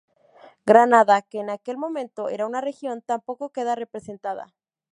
Granada, 0.65 1.21
que 1.21 1.39
en 1.41 1.51
aquel 1.51 1.77
momento 1.77 2.27
era 2.29 2.47
una 2.47 2.59
región, 2.59 3.03
tampoco 3.03 3.51
queda 3.51 3.75
representada. 3.75 4.51